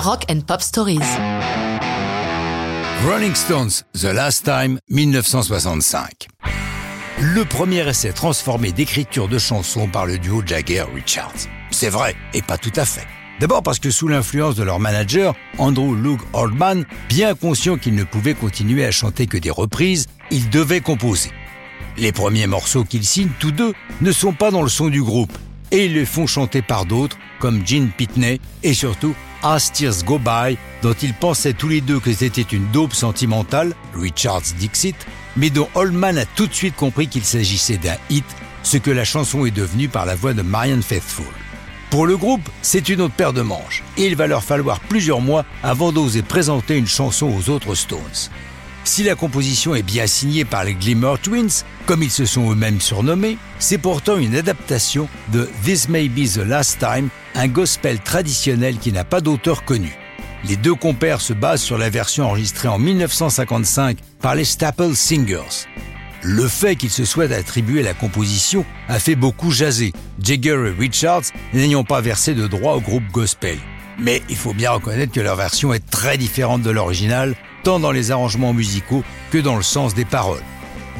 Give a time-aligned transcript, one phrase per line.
[0.00, 1.00] Rock and Pop Stories.
[3.04, 6.28] Rolling Stones, The Last Time, 1965.
[7.20, 11.48] Le premier essai transformé d'écriture de chansons par le duo Jagger-Richards.
[11.70, 13.06] C'est vrai, et pas tout à fait.
[13.40, 18.04] D'abord parce que sous l'influence de leur manager, Andrew Luke Oldman, bien conscient qu'ils ne
[18.04, 21.30] pouvaient continuer à chanter que des reprises, ils devaient composer.
[21.98, 25.36] Les premiers morceaux qu'ils signent tous deux ne sont pas dans le son du groupe,
[25.72, 30.18] et ils les font chanter par d'autres, comme Gene Pitney et surtout As Tears Go
[30.18, 34.96] By, dont ils pensaient tous les deux que c'était une dope sentimentale, Richards Dixit,
[35.36, 38.24] mais dont Oldman a tout de suite compris qu'il s'agissait d'un hit,
[38.62, 41.24] ce que la chanson est devenue par la voix de Marianne Faithfull.
[41.88, 45.22] Pour le groupe, c'est une autre paire de manches, et il va leur falloir plusieurs
[45.22, 48.30] mois avant d'oser présenter une chanson aux autres Stones.
[48.84, 52.80] Si la composition est bien signée par les Glimmer Twins, comme ils se sont eux-mêmes
[52.80, 58.78] surnommés, c'est pourtant une adaptation de This May Be the Last Time, un gospel traditionnel
[58.78, 59.96] qui n'a pas d'auteur connu.
[60.48, 65.66] Les deux compères se basent sur la version enregistrée en 1955 par les Staple Singers.
[66.22, 71.24] Le fait qu'ils se soient attribués la composition a fait beaucoup jaser, Jagger et Richards
[71.52, 73.58] n'ayant pas versé de droit au groupe gospel.
[74.00, 77.92] Mais il faut bien reconnaître que leur version est très différente de l'original, tant dans
[77.92, 80.42] les arrangements musicaux que dans le sens des paroles.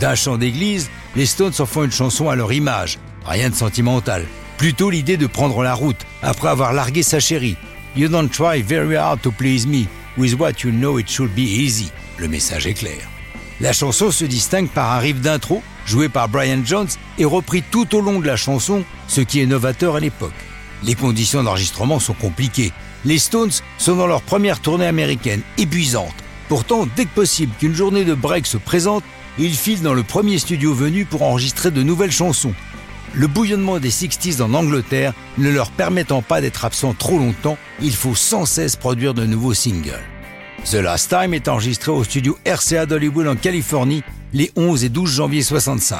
[0.00, 4.24] D'un chant d'église, les Stones en font une chanson à leur image, rien de sentimental,
[4.56, 7.56] plutôt l'idée de prendre la route après avoir largué sa chérie.
[7.96, 11.40] You don't try very hard to please me, with what you know it should be
[11.40, 11.90] easy.
[12.18, 12.98] Le message est clair.
[13.60, 17.96] La chanson se distingue par un riff d'intro, joué par Brian Jones et repris tout
[17.96, 20.32] au long de la chanson, ce qui est novateur à l'époque.
[20.84, 22.72] Les conditions d'enregistrement sont compliquées.
[23.04, 26.14] Les Stones sont dans leur première tournée américaine, épuisante,
[26.48, 29.04] Pourtant, dès que possible qu'une journée de break se présente,
[29.38, 32.54] ils filent dans le premier studio venu pour enregistrer de nouvelles chansons.
[33.12, 37.94] Le bouillonnement des 60s en Angleterre ne leur permettant pas d'être absents trop longtemps, il
[37.94, 40.00] faut sans cesse produire de nouveaux singles.
[40.64, 44.02] The Last Time est enregistré au studio RCA d'Hollywood en Californie
[44.32, 45.98] les 11 et 12 janvier 65.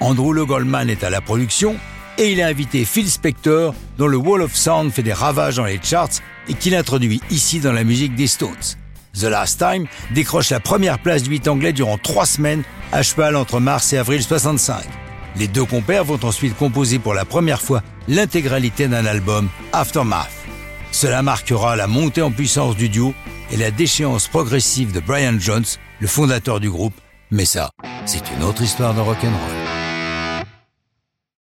[0.00, 1.76] Andrew Le Goldman est à la production
[2.18, 5.64] et il a invité Phil Spector dont le Wall of Sound fait des ravages dans
[5.64, 6.08] les charts
[6.48, 8.50] et qu'il introduit ici dans la musique des Stones.
[9.18, 12.62] The Last Time décroche la première place du 8 anglais durant trois semaines,
[12.92, 14.84] à cheval entre mars et avril 65.
[15.36, 20.30] Les deux compères vont ensuite composer pour la première fois l'intégralité d'un album, Aftermath.
[20.92, 23.14] Cela marquera la montée en puissance du duo
[23.50, 25.64] et la déchéance progressive de Brian Jones,
[26.00, 26.94] le fondateur du groupe.
[27.30, 27.70] Mais ça,
[28.06, 29.65] c'est une autre histoire de rock'n'roll.